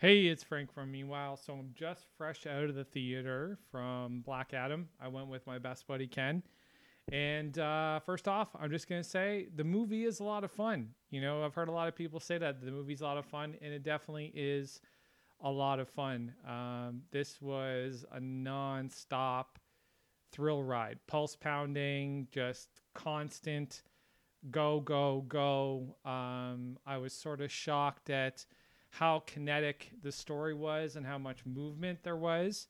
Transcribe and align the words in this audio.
Hey, 0.00 0.28
it's 0.28 0.42
Frank 0.42 0.72
from 0.72 0.90
Meanwhile. 0.90 1.36
So 1.36 1.52
I'm 1.52 1.74
just 1.74 2.06
fresh 2.16 2.46
out 2.46 2.70
of 2.70 2.74
the 2.74 2.84
theater 2.84 3.58
from 3.70 4.22
Black 4.22 4.54
Adam. 4.54 4.88
I 4.98 5.08
went 5.08 5.28
with 5.28 5.46
my 5.46 5.58
best 5.58 5.86
buddy 5.86 6.06
Ken. 6.06 6.42
And 7.12 7.58
uh, 7.58 8.00
first 8.00 8.26
off, 8.26 8.48
I'm 8.58 8.70
just 8.70 8.88
going 8.88 9.02
to 9.02 9.06
say 9.06 9.48
the 9.54 9.62
movie 9.62 10.06
is 10.06 10.20
a 10.20 10.24
lot 10.24 10.42
of 10.42 10.50
fun. 10.50 10.88
You 11.10 11.20
know, 11.20 11.44
I've 11.44 11.52
heard 11.52 11.68
a 11.68 11.72
lot 11.72 11.86
of 11.86 11.94
people 11.94 12.18
say 12.18 12.38
that 12.38 12.64
the 12.64 12.70
movie's 12.70 13.02
a 13.02 13.04
lot 13.04 13.18
of 13.18 13.26
fun, 13.26 13.56
and 13.60 13.74
it 13.74 13.82
definitely 13.82 14.32
is 14.34 14.80
a 15.42 15.50
lot 15.50 15.78
of 15.78 15.86
fun. 15.86 16.32
Um, 16.48 17.02
this 17.10 17.38
was 17.42 18.06
a 18.10 18.20
non-stop 18.20 19.58
thrill 20.32 20.62
ride, 20.62 20.98
pulse 21.08 21.36
pounding, 21.36 22.26
just 22.32 22.70
constant 22.94 23.82
go, 24.50 24.80
go, 24.80 25.26
go. 25.28 25.94
Um, 26.06 26.78
I 26.86 26.96
was 26.96 27.12
sort 27.12 27.42
of 27.42 27.52
shocked 27.52 28.08
at 28.08 28.46
how 28.90 29.20
kinetic 29.26 29.90
the 30.02 30.12
story 30.12 30.54
was 30.54 30.96
and 30.96 31.06
how 31.06 31.18
much 31.18 31.46
movement 31.46 32.02
there 32.02 32.16
was 32.16 32.66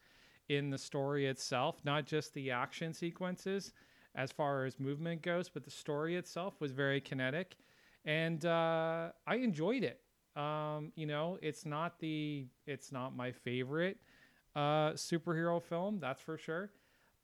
in 0.48 0.70
the 0.70 0.78
story 0.78 1.26
itself, 1.26 1.80
not 1.84 2.06
just 2.06 2.34
the 2.34 2.50
action 2.50 2.92
sequences 2.92 3.72
as 4.14 4.32
far 4.32 4.64
as 4.64 4.78
movement 4.78 5.22
goes, 5.22 5.48
but 5.48 5.64
the 5.64 5.70
story 5.70 6.16
itself 6.16 6.60
was 6.60 6.72
very 6.72 7.00
kinetic. 7.00 7.56
And 8.04 8.44
uh, 8.44 9.10
I 9.26 9.36
enjoyed 9.36 9.84
it. 9.84 10.00
Um, 10.36 10.92
you 10.94 11.06
know, 11.06 11.38
it's 11.42 11.66
not 11.66 11.98
the 11.98 12.46
it's 12.66 12.92
not 12.92 13.16
my 13.16 13.32
favorite 13.32 13.98
uh, 14.54 14.92
superhero 14.92 15.62
film, 15.62 15.98
that's 16.00 16.20
for 16.20 16.38
sure. 16.38 16.70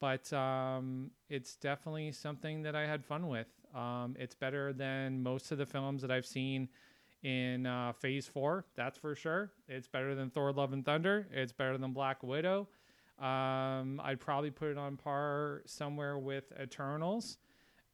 But 0.00 0.30
um, 0.33 1.10
it's 1.28 1.56
definitely 1.56 2.12
something 2.12 2.62
that 2.62 2.77
I 2.77 2.86
had 2.86 3.05
fun 3.05 3.28
with. 3.28 3.48
Um, 3.74 4.14
it's 4.19 4.34
better 4.34 4.72
than 4.72 5.22
most 5.22 5.52
of 5.52 5.58
the 5.58 5.66
films 5.66 6.02
that 6.02 6.10
I've 6.10 6.27
seen 6.27 6.69
in 7.26 7.66
uh, 7.66 7.92
Phase 7.92 8.28
Four. 8.28 8.64
That's 8.76 8.96
for 8.96 9.16
sure. 9.16 9.50
It's 9.68 9.88
better 9.88 10.14
than 10.14 10.30
Thor: 10.30 10.52
Love 10.52 10.72
and 10.72 10.84
Thunder. 10.84 11.26
It's 11.32 11.52
better 11.52 11.76
than 11.76 11.92
Black 11.92 12.22
Widow. 12.22 12.68
Um, 13.18 14.00
I'd 14.05 14.20
probably 14.20 14.50
put 14.50 14.68
it 14.70 14.78
on 14.78 14.96
par 14.96 15.62
somewhere 15.66 16.18
with 16.18 16.52
Eternals. 16.60 17.38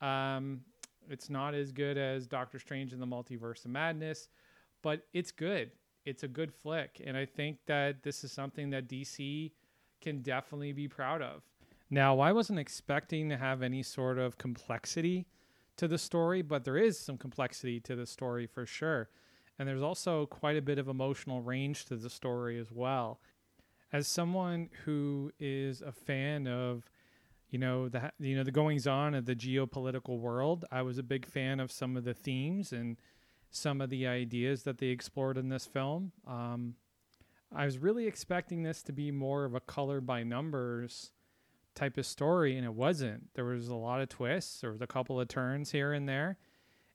Um, 0.03 0.61
it's 1.09 1.31
not 1.31 1.55
as 1.55 1.73
good 1.73 1.97
as 1.97 2.27
Doctor 2.27 2.59
Strange 2.59 2.93
in 2.93 3.01
the 3.01 3.07
Multiverse 3.07 3.65
of 3.65 3.71
Madness, 3.71 4.29
but 4.83 5.07
it's 5.15 5.31
good. 5.31 5.71
It's 6.05 6.25
a 6.25 6.29
good 6.29 6.53
flick, 6.53 7.01
and 7.05 7.17
I 7.17 7.25
think 7.25 7.59
that 7.67 8.03
this 8.03 8.25
is 8.25 8.33
something 8.33 8.69
that 8.71 8.87
DC 8.87 9.53
can 10.03 10.21
definitely 10.21 10.73
be 10.73 10.89
proud 10.89 11.23
of. 11.23 11.43
Now, 11.89 12.21
I 12.21 12.33
wasn't 12.33 12.59
expecting 12.59 13.31
to 13.31 13.39
have 13.39 13.63
any 13.63 13.83
sort 13.83 14.19
of 14.19 14.37
complexity 14.37 15.27
to 15.77 15.89
the 15.89 15.99
story, 15.99 16.43
but 16.43 16.65
there 16.65 16.77
is 16.77 16.99
some 16.99 17.17
complexity 17.17 17.81
to 17.81 17.97
the 17.97 18.07
story 18.07 18.47
for 18.47 18.67
sure. 18.67 19.09
And 19.59 19.69
there's 19.69 19.83
also 19.83 20.27
quite 20.27 20.57
a 20.57 20.63
bit 20.63 20.79
of 20.79 20.89
emotional 20.89 21.43
range 21.43 21.85
to 21.87 21.97
the 21.97 22.11
story 22.11 22.59
as 22.59 22.73
well. 22.73 23.21
As 23.93 24.09
someone 24.09 24.71
who 24.85 25.33
is 25.39 25.83
a 25.83 25.93
fan 25.93 26.47
of, 26.47 26.91
you 27.51 27.59
know, 27.59 27.89
the 27.89 28.13
you 28.19 28.35
know 28.35 28.45
the 28.45 28.51
goings 28.51 28.87
on 28.87 29.15
of 29.15 29.27
the 29.27 29.37
geopolitical 29.37 30.19
world, 30.19 30.65
I 30.73 30.83
was 30.83 30.97
a 30.97 31.03
big 31.03 31.27
fan 31.27 31.61
of 31.61 31.71
some 31.71 31.97
of 31.97 32.05
the 32.05 32.15
themes 32.15 32.73
and 32.73 32.97
some 33.51 33.83
of 33.83 33.91
the 33.91 34.07
ideas 34.07 34.63
that 34.63 34.79
they 34.79 34.87
explored 34.87 35.37
in 35.37 35.51
this 35.51 35.67
film. 35.67 36.13
Um, 36.27 36.77
I 37.55 37.67
was 37.67 37.77
really 37.77 38.07
expecting 38.07 38.63
this 38.63 38.83
to 38.85 38.93
be 38.93 39.11
more 39.11 39.45
of 39.45 39.55
a 39.55 39.61
color 39.61 40.01
by 40.01 40.23
numbers 40.23 41.13
type 41.75 41.99
of 41.99 42.07
story, 42.07 42.57
and 42.57 42.65
it 42.65 42.75
wasn't. 42.75 43.35
There 43.35 43.45
was 43.45 43.69
a 43.69 43.75
lot 43.75 44.01
of 44.01 44.09
twists. 44.09 44.61
There 44.61 44.73
was 44.73 44.81
a 44.81 44.87
couple 44.87 45.21
of 45.21 45.29
turns 45.29 45.71
here 45.71 45.93
and 45.93 46.09
there, 46.09 46.39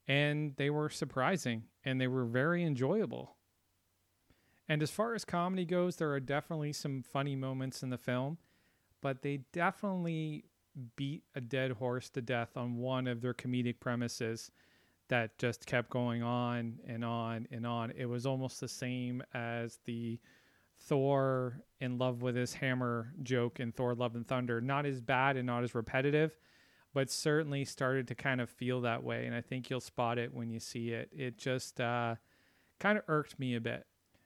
and 0.08 0.56
they 0.58 0.70
were 0.70 0.90
surprising 0.90 1.64
and 1.84 2.00
they 2.00 2.08
were 2.08 2.26
very 2.26 2.64
enjoyable. 2.64 3.36
And 4.70 4.84
as 4.84 4.92
far 4.92 5.16
as 5.16 5.26
comedy 5.26 5.66
goes, 5.66 5.96
there 5.96 6.12
are 6.12 6.20
definitely 6.20 6.74
some 6.74 7.02
funny 7.02 7.36
moments 7.36 7.84
in 7.84 7.90
the 7.90 7.98
film, 7.98 8.38
but 9.02 9.22
they 9.22 9.42
definitely 9.54 10.46
beat 10.96 11.24
a 11.36 11.42
dead 11.42 11.72
horse 11.72 12.10
to 12.10 12.22
death 12.22 12.56
on 12.56 12.78
one 12.78 13.08
of 13.08 13.22
their 13.22 13.34
comedic 13.34 13.80
premises 13.80 14.52
that 15.10 15.38
just 15.38 15.66
kept 15.66 15.90
going 15.90 16.22
on 16.22 16.80
and 16.86 17.04
on 17.04 17.48
and 17.52 17.66
on. 17.66 17.92
It 17.96 18.06
was 18.06 18.26
almost 18.26 18.60
the 18.60 18.68
same 18.68 19.24
as 19.34 19.80
the 19.86 20.20
Thor 20.80 21.62
in 21.80 21.98
love 21.98 22.22
with 22.22 22.36
his 22.36 22.54
hammer 22.54 23.14
joke 23.24 23.60
in 23.60 23.72
Thor 23.72 23.96
Love 23.96 24.16
and 24.16 24.28
Thunder. 24.28 24.62
Not 24.62 24.86
as 24.86 25.02
bad 25.02 25.38
and 25.38 25.48
not 25.48 25.64
as 25.64 25.74
repetitive, 25.74 26.38
but 26.98 27.12
certainly 27.12 27.64
started 27.64 28.08
to 28.08 28.16
kind 28.16 28.42
of 28.42 28.50
feel 28.50 28.82
that 28.82 29.04
way. 29.04 29.28
And 29.28 29.36
I 29.36 29.42
think 29.42 29.70
you'll 29.70 29.80
spot 29.80 30.18
it 30.18 30.34
when 30.34 30.50
you 30.50 30.60
see 30.60 30.90
it. 30.90 31.12
It 31.16 31.38
just 31.38 31.80
uh, 31.80 32.16
kind 32.80 32.98
of 32.98 33.04
irked 33.08 33.38
me 33.38 33.54
a 33.54 33.62
bit. 33.62 33.86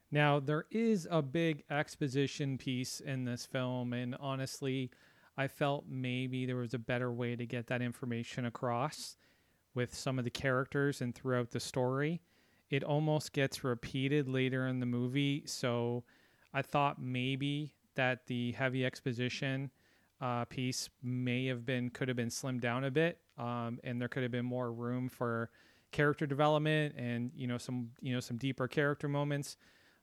Now, 0.09 0.39
there 0.39 0.63
is 0.71 1.05
a 1.11 1.21
big 1.21 1.65
exposition 1.69 2.57
piece 2.57 3.01
in 3.01 3.25
this 3.25 3.45
film, 3.45 3.91
and 3.91 4.15
honestly, 4.21 4.89
I 5.35 5.49
felt 5.49 5.83
maybe 5.89 6.45
there 6.45 6.55
was 6.55 6.73
a 6.73 6.79
better 6.79 7.11
way 7.11 7.35
to 7.35 7.45
get 7.45 7.67
that 7.67 7.81
information 7.81 8.45
across 8.45 9.17
with 9.75 9.93
some 9.93 10.17
of 10.17 10.23
the 10.23 10.31
characters 10.31 11.01
and 11.01 11.13
throughout 11.13 11.51
the 11.51 11.59
story. 11.59 12.21
It 12.69 12.85
almost 12.85 13.33
gets 13.33 13.65
repeated 13.65 14.29
later 14.29 14.65
in 14.67 14.79
the 14.79 14.85
movie, 14.85 15.43
so 15.45 16.05
I 16.53 16.61
thought 16.61 17.01
maybe 17.01 17.73
that 17.95 18.27
the 18.27 18.53
heavy 18.53 18.85
exposition 18.85 19.71
uh, 20.21 20.45
piece 20.45 20.89
may 21.03 21.47
have 21.47 21.65
been 21.65 21.89
could 21.89 22.07
have 22.07 22.17
been 22.17 22.29
slimmed 22.29 22.61
down 22.61 22.83
a 22.83 22.91
bit, 22.91 23.19
um, 23.37 23.79
and 23.83 23.99
there 23.99 24.07
could 24.07 24.23
have 24.23 24.31
been 24.31 24.45
more 24.45 24.71
room 24.71 25.09
for 25.09 25.49
character 25.91 26.25
development 26.25 26.95
and 26.97 27.31
you 27.35 27.47
know 27.47 27.57
some 27.57 27.89
you 27.99 28.13
know 28.13 28.19
some 28.19 28.37
deeper 28.37 28.67
character 28.67 29.07
moments. 29.07 29.57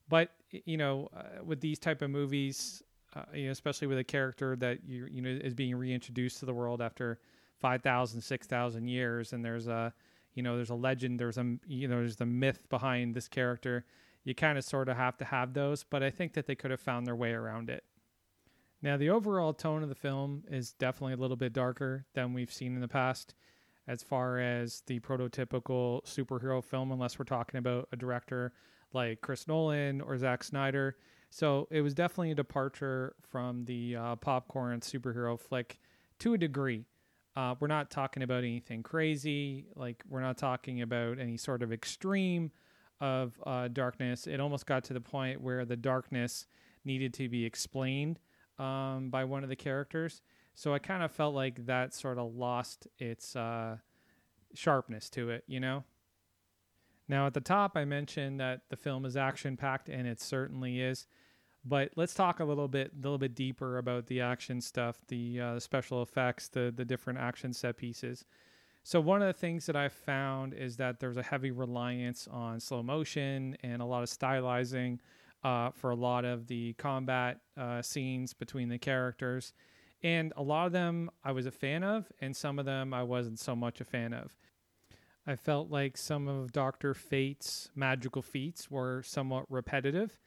But 0.08 0.30
you 0.50 0.76
know, 0.76 1.08
uh, 1.16 1.44
with 1.44 1.60
these 1.60 1.78
type 1.78 2.02
of 2.02 2.10
movies, 2.10 2.82
uh, 3.14 3.22
you 3.32 3.46
know, 3.46 3.52
especially 3.52 3.86
with 3.86 3.98
a 3.98 4.04
character 4.04 4.56
that 4.56 4.78
you 4.86 5.06
you 5.10 5.22
know 5.22 5.30
is 5.30 5.54
being 5.54 5.76
reintroduced 5.76 6.40
to 6.40 6.46
the 6.46 6.54
world 6.54 6.82
after 6.82 7.20
5,000, 7.60 8.20
6,000 8.20 8.88
years, 8.88 9.32
and 9.32 9.44
there's 9.44 9.68
a 9.68 9.92
you 10.34 10.42
know 10.42 10.56
there's 10.56 10.70
a 10.70 10.74
legend, 10.74 11.18
there's 11.18 11.38
a 11.38 11.56
you 11.66 11.88
know 11.88 11.96
there's 11.96 12.16
the 12.16 12.26
myth 12.26 12.68
behind 12.68 13.14
this 13.14 13.28
character 13.28 13.84
you 14.28 14.34
kind 14.34 14.58
of 14.58 14.64
sort 14.64 14.90
of 14.90 14.96
have 14.96 15.16
to 15.16 15.24
have 15.24 15.54
those, 15.54 15.84
but 15.84 16.02
I 16.02 16.10
think 16.10 16.34
that 16.34 16.46
they 16.46 16.54
could 16.54 16.70
have 16.70 16.80
found 16.80 17.06
their 17.06 17.16
way 17.16 17.32
around 17.32 17.70
it. 17.70 17.82
Now, 18.80 18.96
the 18.96 19.10
overall 19.10 19.52
tone 19.52 19.82
of 19.82 19.88
the 19.88 19.94
film 19.94 20.44
is 20.48 20.72
definitely 20.72 21.14
a 21.14 21.16
little 21.16 21.36
bit 21.36 21.52
darker 21.52 22.06
than 22.14 22.32
we've 22.32 22.52
seen 22.52 22.74
in 22.74 22.80
the 22.80 22.88
past 22.88 23.34
as 23.88 24.02
far 24.02 24.38
as 24.38 24.82
the 24.86 25.00
prototypical 25.00 26.04
superhero 26.04 26.62
film, 26.62 26.92
unless 26.92 27.18
we're 27.18 27.24
talking 27.24 27.58
about 27.58 27.88
a 27.90 27.96
director 27.96 28.52
like 28.92 29.20
Chris 29.20 29.48
Nolan 29.48 30.00
or 30.00 30.16
Zack 30.16 30.44
Snyder. 30.44 30.96
So 31.30 31.66
it 31.70 31.80
was 31.80 31.94
definitely 31.94 32.30
a 32.30 32.36
departure 32.36 33.14
from 33.28 33.64
the 33.64 33.96
uh, 33.96 34.16
popcorn 34.16 34.80
superhero 34.80 35.38
flick 35.38 35.78
to 36.20 36.34
a 36.34 36.38
degree. 36.38 36.84
Uh, 37.34 37.54
we're 37.60 37.68
not 37.68 37.90
talking 37.90 38.22
about 38.22 38.44
anything 38.44 38.82
crazy, 38.82 39.66
like, 39.76 40.02
we're 40.08 40.20
not 40.20 40.38
talking 40.38 40.82
about 40.82 41.18
any 41.18 41.36
sort 41.36 41.62
of 41.62 41.72
extreme 41.72 42.50
of 43.00 43.38
uh, 43.46 43.68
darkness, 43.68 44.26
it 44.26 44.40
almost 44.40 44.66
got 44.66 44.84
to 44.84 44.92
the 44.92 45.00
point 45.00 45.40
where 45.40 45.64
the 45.64 45.76
darkness 45.76 46.46
needed 46.84 47.14
to 47.14 47.28
be 47.28 47.44
explained 47.44 48.18
um, 48.58 49.10
by 49.10 49.24
one 49.24 49.42
of 49.42 49.48
the 49.48 49.56
characters. 49.56 50.22
So 50.54 50.74
I 50.74 50.78
kind 50.78 51.02
of 51.02 51.12
felt 51.12 51.34
like 51.34 51.66
that 51.66 51.94
sort 51.94 52.18
of 52.18 52.34
lost 52.34 52.88
its 52.98 53.36
uh, 53.36 53.76
sharpness 54.54 55.08
to 55.10 55.30
it, 55.30 55.44
you 55.46 55.60
know? 55.60 55.84
Now, 57.08 57.26
at 57.26 57.34
the 57.34 57.40
top, 57.40 57.76
I 57.76 57.84
mentioned 57.84 58.40
that 58.40 58.62
the 58.68 58.76
film 58.76 59.04
is 59.06 59.16
action 59.16 59.56
packed, 59.56 59.88
and 59.88 60.06
it 60.06 60.20
certainly 60.20 60.80
is. 60.80 61.06
But 61.64 61.92
let's 61.96 62.14
talk 62.14 62.40
a 62.40 62.44
little 62.44 62.68
bit, 62.68 62.92
a 62.92 63.02
little 63.02 63.18
bit 63.18 63.34
deeper 63.34 63.78
about 63.78 64.06
the 64.06 64.20
action 64.20 64.60
stuff, 64.60 64.98
the 65.08 65.40
uh, 65.40 65.60
special 65.60 66.02
effects, 66.02 66.48
the 66.48 66.72
the 66.74 66.84
different 66.84 67.18
action 67.18 67.52
set 67.52 67.76
pieces. 67.76 68.24
So 68.84 69.00
one 69.00 69.20
of 69.20 69.26
the 69.26 69.38
things 69.38 69.66
that 69.66 69.76
I 69.76 69.88
found 69.88 70.54
is 70.54 70.76
that 70.76 70.98
there's 70.98 71.18
a 71.18 71.22
heavy 71.22 71.50
reliance 71.50 72.26
on 72.30 72.58
slow 72.60 72.82
motion 72.82 73.56
and 73.62 73.82
a 73.82 73.84
lot 73.84 74.02
of 74.02 74.08
stylizing 74.08 74.98
uh, 75.44 75.70
for 75.70 75.90
a 75.90 75.96
lot 75.96 76.24
of 76.24 76.46
the 76.46 76.72
combat 76.74 77.40
uh, 77.56 77.82
scenes 77.82 78.34
between 78.34 78.68
the 78.68 78.78
characters. 78.78 79.52
And 80.02 80.32
a 80.36 80.42
lot 80.42 80.66
of 80.66 80.72
them 80.72 81.10
I 81.24 81.32
was 81.32 81.46
a 81.46 81.50
fan 81.50 81.82
of, 81.82 82.10
and 82.20 82.36
some 82.36 82.58
of 82.58 82.64
them 82.64 82.94
I 82.94 83.02
wasn't 83.02 83.38
so 83.38 83.56
much 83.56 83.80
a 83.80 83.84
fan 83.84 84.12
of. 84.12 84.34
I 85.26 85.36
felt 85.36 85.70
like 85.70 85.96
some 85.96 86.26
of 86.26 86.52
Dr. 86.52 86.94
Fate's 86.94 87.70
magical 87.74 88.22
feats 88.22 88.70
were 88.70 89.02
somewhat 89.02 89.44
repetitive. 89.50 90.18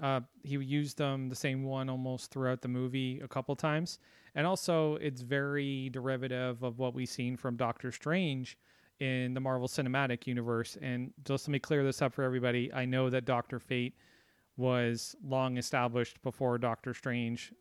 Uh, 0.00 0.20
he 0.42 0.56
used 0.56 0.96
them 0.96 1.28
the 1.28 1.34
same 1.34 1.64
one 1.64 1.90
almost 1.90 2.30
throughout 2.30 2.62
the 2.62 2.68
movie 2.68 3.20
a 3.20 3.28
couple 3.28 3.54
times, 3.56 3.98
and 4.36 4.46
also 4.46 4.94
it's 4.96 5.22
very 5.22 5.90
derivative 5.90 6.62
of 6.62 6.78
what 6.78 6.94
we've 6.94 7.08
seen 7.08 7.36
from 7.36 7.56
Doctor 7.56 7.90
Strange 7.90 8.56
in 9.00 9.34
the 9.34 9.40
Marvel 9.40 9.68
Cinematic 9.68 10.26
Universe. 10.26 10.78
And 10.80 11.12
just 11.24 11.48
let 11.48 11.52
me 11.52 11.58
clear 11.58 11.84
this 11.84 12.00
up 12.00 12.14
for 12.14 12.22
everybody. 12.22 12.72
I 12.72 12.84
know 12.84 13.10
that 13.10 13.24
Doctor 13.24 13.58
Fate 13.58 13.94
was 14.58 15.16
long 15.24 15.56
established 15.56 16.20
before 16.22 16.58
Doctor 16.58 16.92
Strange. 16.92 17.54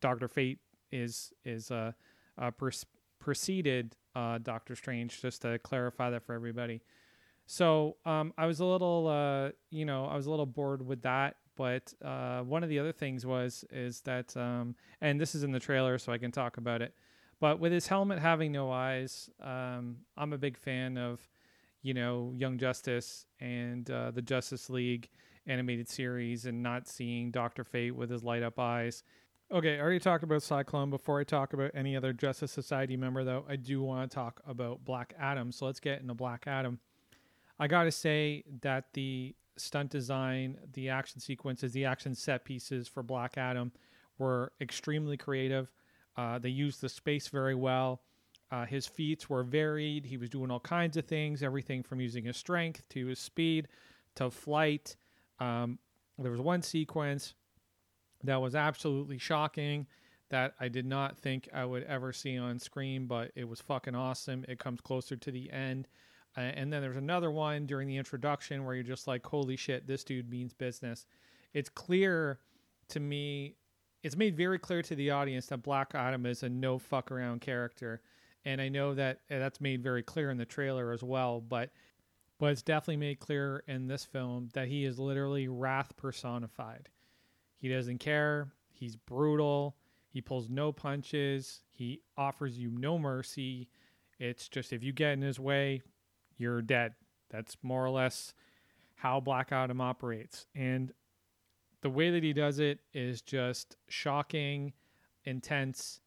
Doctor 0.00 0.28
Fate 0.28 0.60
is 0.92 1.32
is 1.44 1.72
uh, 1.72 1.90
uh 2.38 2.52
preceded 3.18 3.96
uh, 4.14 4.38
Doctor 4.38 4.76
Strange. 4.76 5.20
Just 5.20 5.42
to 5.42 5.58
clarify 5.58 6.10
that 6.10 6.24
for 6.24 6.34
everybody. 6.34 6.82
So 7.46 7.96
um, 8.04 8.32
I 8.36 8.46
was 8.46 8.58
a 8.60 8.64
little, 8.64 9.06
uh, 9.06 9.50
you 9.70 9.84
know, 9.84 10.06
I 10.06 10.16
was 10.16 10.26
a 10.26 10.30
little 10.30 10.46
bored 10.46 10.86
with 10.86 11.02
that. 11.02 11.36
But 11.56 11.94
uh, 12.04 12.40
one 12.40 12.62
of 12.62 12.68
the 12.68 12.78
other 12.78 12.92
things 12.92 13.24
was 13.24 13.64
is 13.70 14.02
that, 14.02 14.36
um, 14.36 14.76
and 15.00 15.18
this 15.18 15.34
is 15.34 15.42
in 15.42 15.52
the 15.52 15.60
trailer, 15.60 15.96
so 15.96 16.12
I 16.12 16.18
can 16.18 16.30
talk 16.30 16.58
about 16.58 16.82
it. 16.82 16.94
But 17.40 17.60
with 17.60 17.72
his 17.72 17.86
helmet 17.86 18.18
having 18.18 18.52
no 18.52 18.70
eyes, 18.70 19.30
um, 19.42 19.98
I'm 20.16 20.32
a 20.32 20.38
big 20.38 20.56
fan 20.56 20.98
of, 20.98 21.26
you 21.82 21.94
know, 21.94 22.32
Young 22.34 22.58
Justice 22.58 23.26
and 23.40 23.90
uh, 23.90 24.10
the 24.10 24.22
Justice 24.22 24.68
League 24.68 25.08
animated 25.46 25.88
series, 25.88 26.46
and 26.46 26.62
not 26.62 26.88
seeing 26.88 27.30
Doctor 27.30 27.64
Fate 27.64 27.92
with 27.92 28.10
his 28.10 28.22
light 28.22 28.42
up 28.42 28.58
eyes. 28.58 29.02
Okay, 29.52 29.76
I 29.76 29.80
already 29.80 30.00
talked 30.00 30.24
about 30.24 30.42
Cyclone. 30.42 30.90
Before 30.90 31.20
I 31.20 31.24
talk 31.24 31.52
about 31.52 31.70
any 31.72 31.96
other 31.96 32.12
Justice 32.12 32.50
Society 32.50 32.96
member, 32.96 33.22
though, 33.22 33.44
I 33.48 33.54
do 33.56 33.80
want 33.80 34.10
to 34.10 34.14
talk 34.14 34.40
about 34.46 34.84
Black 34.84 35.14
Adam. 35.18 35.52
So 35.52 35.66
let's 35.66 35.78
get 35.78 36.00
into 36.00 36.14
Black 36.14 36.44
Adam. 36.46 36.80
I 37.58 37.68
got 37.68 37.84
to 37.84 37.92
say 37.92 38.42
that 38.62 38.92
the 38.92 39.36
stunt 39.56 39.90
design, 39.90 40.58
the 40.72 40.88
action 40.88 41.20
sequences, 41.20 41.72
the 41.72 41.84
action 41.84 42.14
set 42.14 42.44
pieces 42.44 42.88
for 42.88 43.02
Black 43.02 43.38
Adam 43.38 43.70
were 44.18 44.52
extremely 44.60 45.16
creative. 45.16 45.70
Uh, 46.16 46.38
they 46.38 46.48
used 46.48 46.80
the 46.80 46.88
space 46.88 47.28
very 47.28 47.54
well. 47.54 48.02
Uh, 48.50 48.64
his 48.64 48.86
feats 48.86 49.28
were 49.28 49.42
varied. 49.42 50.04
He 50.06 50.16
was 50.16 50.28
doing 50.28 50.50
all 50.50 50.60
kinds 50.60 50.96
of 50.96 51.04
things, 51.06 51.42
everything 51.42 51.82
from 51.82 52.00
using 52.00 52.24
his 52.24 52.36
strength 52.36 52.82
to 52.90 53.06
his 53.06 53.18
speed 53.18 53.68
to 54.16 54.30
flight. 54.30 54.96
Um, 55.38 55.78
there 56.18 56.30
was 56.30 56.40
one 56.40 56.62
sequence 56.62 57.34
that 58.24 58.40
was 58.40 58.54
absolutely 58.54 59.18
shocking 59.18 59.86
that 60.28 60.54
I 60.58 60.68
did 60.68 60.86
not 60.86 61.16
think 61.16 61.48
I 61.52 61.64
would 61.64 61.84
ever 61.84 62.12
see 62.12 62.36
on 62.36 62.58
screen, 62.58 63.06
but 63.06 63.30
it 63.36 63.48
was 63.48 63.60
fucking 63.60 63.94
awesome. 63.94 64.44
It 64.48 64.58
comes 64.58 64.80
closer 64.80 65.16
to 65.16 65.30
the 65.30 65.50
end. 65.52 65.86
Uh, 66.36 66.40
and 66.40 66.72
then 66.72 66.82
there's 66.82 66.96
another 66.96 67.30
one 67.30 67.66
during 67.66 67.88
the 67.88 67.96
introduction 67.96 68.64
where 68.64 68.74
you're 68.74 68.84
just 68.84 69.06
like, 69.06 69.24
holy 69.24 69.56
shit, 69.56 69.86
this 69.86 70.04
dude 70.04 70.28
means 70.28 70.52
business. 70.52 71.06
It's 71.54 71.68
clear 71.68 72.40
to 72.88 73.00
me, 73.00 73.54
it's 74.02 74.16
made 74.16 74.36
very 74.36 74.58
clear 74.58 74.82
to 74.82 74.94
the 74.94 75.10
audience 75.10 75.46
that 75.46 75.62
Black 75.62 75.92
Adam 75.94 76.26
is 76.26 76.42
a 76.42 76.48
no 76.48 76.78
fuck 76.78 77.10
around 77.10 77.40
character. 77.40 78.00
And 78.44 78.60
I 78.60 78.68
know 78.68 78.94
that 78.94 79.20
uh, 79.30 79.38
that's 79.38 79.60
made 79.60 79.82
very 79.82 80.02
clear 80.02 80.30
in 80.30 80.36
the 80.36 80.44
trailer 80.44 80.92
as 80.92 81.02
well, 81.02 81.40
but 81.40 81.70
but 82.38 82.52
it's 82.52 82.62
definitely 82.62 82.98
made 82.98 83.18
clear 83.18 83.62
in 83.66 83.86
this 83.86 84.04
film 84.04 84.48
that 84.52 84.68
he 84.68 84.84
is 84.84 84.98
literally 84.98 85.48
wrath 85.48 85.96
personified. 85.96 86.88
He 87.56 87.68
doesn't 87.68 87.98
care. 87.98 88.52
He's 88.70 88.96
brutal. 88.96 89.76
He 90.08 90.20
pulls 90.20 90.48
no 90.48 90.72
punches. 90.72 91.62
He 91.70 92.02
offers 92.16 92.58
you 92.58 92.70
no 92.70 92.98
mercy. 92.98 93.68
It's 94.18 94.48
just 94.48 94.72
if 94.72 94.82
you 94.82 94.92
get 94.92 95.12
in 95.12 95.22
his 95.22 95.40
way, 95.40 95.82
you're 96.36 96.62
dead. 96.62 96.94
That's 97.30 97.56
more 97.62 97.84
or 97.84 97.90
less 97.90 98.34
how 98.94 99.20
Black 99.20 99.52
Adam 99.52 99.80
operates. 99.80 100.46
And 100.54 100.92
the 101.82 101.90
way 101.90 102.10
that 102.10 102.22
he 102.22 102.32
does 102.32 102.58
it 102.58 102.80
is 102.92 103.22
just 103.22 103.76
shocking, 103.88 104.72
intense, 105.24 106.00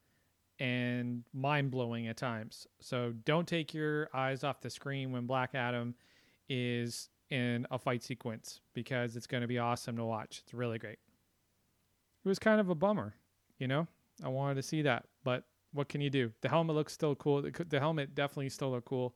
and 0.58 1.24
mind 1.32 1.70
blowing 1.70 2.06
at 2.08 2.16
times. 2.16 2.66
So 2.80 3.14
don't 3.24 3.48
take 3.48 3.72
your 3.72 4.08
eyes 4.12 4.44
off 4.44 4.60
the 4.60 4.70
screen 4.70 5.10
when 5.12 5.26
Black 5.26 5.54
Adam 5.54 5.94
is 6.50 7.08
in 7.30 7.66
a 7.70 7.78
fight 7.78 8.02
sequence 8.02 8.60
because 8.74 9.16
it's 9.16 9.28
going 9.28 9.40
to 9.40 9.46
be 9.46 9.58
awesome 9.58 9.96
to 9.96 10.04
watch. 10.04 10.42
It's 10.44 10.52
really 10.52 10.78
great. 10.78 10.98
It 12.24 12.28
was 12.28 12.38
kind 12.38 12.60
of 12.60 12.68
a 12.68 12.74
bummer, 12.74 13.14
you 13.58 13.68
know? 13.68 13.86
I 14.22 14.28
wanted 14.28 14.56
to 14.56 14.62
see 14.62 14.82
that, 14.82 15.06
but 15.24 15.44
what 15.72 15.88
can 15.88 16.00
you 16.00 16.10
do? 16.10 16.32
The 16.42 16.48
helmet 16.48 16.76
looks 16.76 16.92
still 16.92 17.14
cool. 17.14 17.40
The, 17.42 17.78
helmet 17.78 18.14
definitely 18.14 18.50
still 18.50 18.72
look 18.72 18.84
cool. 18.84 19.14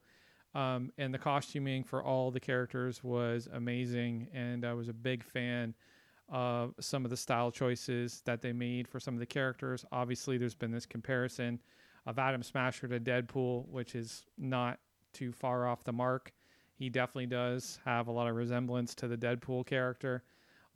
Um, 0.55 0.93
and 0.97 1.13
the 1.13 1.19
costuming 1.19 1.83
for 1.83 2.03
all 2.03 2.31
the 2.31 2.41
characters 2.41 3.03
was 3.03 3.49
amazing, 3.53 4.29
and 4.33 4.65
I 4.65 4.73
was 4.73 4.89
a 4.89 4.93
big 4.93 5.25
fan 5.25 5.75
of 6.29 6.73
some 6.81 7.05
of 7.05 7.11
the 7.11 7.17
style 7.17 7.51
choices 7.51 8.23
that 8.25 8.41
they 8.41 8.53
made 8.53 8.87
for 8.89 9.01
some 9.01 9.15
of 9.15 9.21
the 9.21 9.27
characters. 9.27 9.85
Obviously, 9.91 10.39
there's 10.39 10.55
been 10.55 10.71
this 10.71 10.87
comparison 10.87 11.61
of 12.07 12.19
Atom 12.19 12.43
Smasher 12.43 12.87
to 12.87 13.01
Deadpool, 13.01 13.69
which 13.69 13.97
is 13.97 14.25
not 14.39 14.79
too 15.13 15.33
far 15.33 15.67
off 15.67 15.85
the 15.85 15.93
mark. 15.93 16.33
He 16.77 16.89
definitely 16.89 17.27
does 17.27 17.79
have 17.85 18.09
a 18.09 18.13
lot 18.13 18.29
of 18.29 18.37
resemblance 18.37 18.95
to 18.97 19.09
the 19.09 19.17
Deadpool 19.17 19.67
character, 19.67 20.25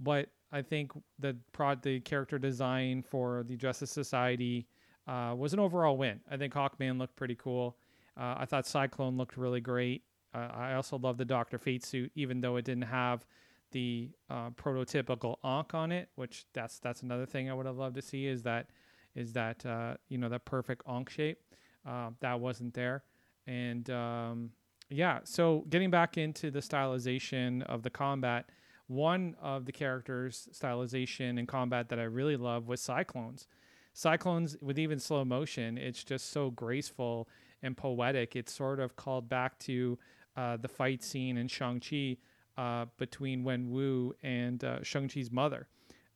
but 0.00 0.30
I 0.52 0.62
think 0.62 0.92
the 1.18 1.36
prod 1.52 1.82
the 1.82 2.00
character 2.00 2.38
design 2.38 3.02
for 3.02 3.44
the 3.46 3.56
Justice 3.56 3.90
Society 3.90 4.66
uh, 5.06 5.34
was 5.36 5.52
an 5.52 5.60
overall 5.60 5.96
win. 5.96 6.20
I 6.30 6.36
think 6.36 6.54
Hawkman 6.54 6.98
looked 6.98 7.16
pretty 7.16 7.34
cool. 7.34 7.76
Uh, 8.16 8.36
I 8.38 8.44
thought 8.46 8.66
Cyclone 8.66 9.16
looked 9.16 9.36
really 9.36 9.60
great. 9.60 10.02
Uh, 10.34 10.48
I 10.52 10.74
also 10.74 10.98
love 10.98 11.16
the 11.16 11.24
Doctor 11.24 11.58
Fate 11.58 11.84
suit, 11.84 12.12
even 12.14 12.40
though 12.40 12.56
it 12.56 12.64
didn't 12.64 12.82
have 12.84 13.24
the 13.72 14.10
uh, 14.30 14.50
prototypical 14.50 15.36
Ankh 15.44 15.74
on 15.74 15.92
it, 15.92 16.08
which 16.14 16.46
that's 16.52 16.78
that's 16.78 17.02
another 17.02 17.26
thing 17.26 17.50
I 17.50 17.54
would 17.54 17.66
have 17.66 17.76
loved 17.76 17.96
to 17.96 18.02
see 18.02 18.26
is 18.26 18.42
that 18.42 18.68
is 19.14 19.32
that 19.32 19.64
uh, 19.66 19.94
you 20.08 20.18
know 20.18 20.28
that 20.28 20.44
perfect 20.44 20.82
Ankh 20.88 21.10
shape 21.10 21.38
uh, 21.86 22.10
that 22.20 22.40
wasn't 22.40 22.74
there, 22.74 23.04
and 23.46 23.88
um, 23.90 24.50
yeah. 24.90 25.20
So 25.24 25.64
getting 25.68 25.90
back 25.90 26.16
into 26.16 26.50
the 26.50 26.60
stylization 26.60 27.62
of 27.64 27.82
the 27.82 27.90
combat, 27.90 28.50
one 28.86 29.36
of 29.40 29.66
the 29.66 29.72
characters' 29.72 30.48
stylization 30.52 31.38
and 31.38 31.46
combat 31.46 31.88
that 31.90 31.98
I 31.98 32.04
really 32.04 32.36
love 32.36 32.68
was 32.68 32.80
Cyclones. 32.80 33.46
Cyclones 33.92 34.56
with 34.60 34.78
even 34.78 34.98
slow 34.98 35.24
motion, 35.24 35.76
it's 35.76 36.04
just 36.04 36.30
so 36.30 36.50
graceful 36.50 37.28
and 37.62 37.76
poetic. 37.76 38.36
It's 38.36 38.52
sort 38.52 38.80
of 38.80 38.96
called 38.96 39.28
back 39.28 39.58
to 39.60 39.98
uh, 40.36 40.56
the 40.56 40.68
fight 40.68 41.02
scene 41.02 41.36
in 41.36 41.48
Shang-Chi 41.48 42.16
uh, 42.56 42.86
between 42.96 43.44
Wen 43.44 43.70
Wu 43.70 44.14
and 44.22 44.62
uh, 44.62 44.82
Shang-Chi's 44.82 45.30
mother. 45.30 45.66